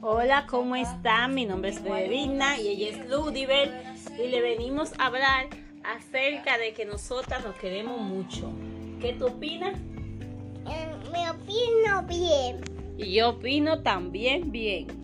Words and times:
Hola, 0.00 0.46
¿cómo 0.48 0.76
están? 0.76 1.34
Mi 1.34 1.44
nombre 1.44 1.70
es 1.70 1.80
Federina 1.80 2.58
y 2.60 2.68
ella 2.68 2.90
es 2.90 3.10
Ludibel 3.10 3.72
y 4.16 4.28
le 4.28 4.40
venimos 4.40 4.92
a 4.98 5.06
hablar 5.06 5.48
acerca 5.82 6.56
de 6.58 6.72
que 6.72 6.84
nosotras 6.84 7.44
nos 7.44 7.56
queremos 7.56 8.00
mucho. 8.00 8.52
¿Qué 9.00 9.14
tú 9.14 9.26
opinas? 9.26 9.74
Eh, 10.70 10.88
me 11.10 11.30
opino 11.30 12.02
bien. 12.06 12.60
Y 12.96 13.14
yo 13.14 13.30
opino 13.30 13.82
también 13.82 14.52
bien. 14.52 15.03